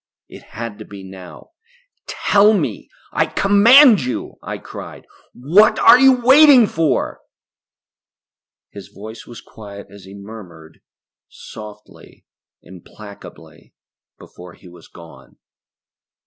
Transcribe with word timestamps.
It 0.27 0.41
had 0.57 0.79
to 0.79 0.85
be 0.85 1.03
now! 1.03 1.51
"Tell 2.07 2.53
me. 2.55 2.89
I 3.13 3.27
command 3.27 4.01
you," 4.01 4.39
I 4.41 4.57
cried. 4.57 5.05
"What 5.35 5.77
are 5.77 5.99
you 5.99 6.25
waiting 6.25 6.65
for?" 6.65 7.21
His 8.71 8.87
voice 8.87 9.27
was 9.27 9.41
quiet 9.41 9.89
as 9.91 10.05
he 10.05 10.15
murmured, 10.15 10.79
softly, 11.29 12.25
implacably, 12.63 13.75
before 14.17 14.53
he 14.55 14.67
was 14.67 14.87
gone. 14.87 15.37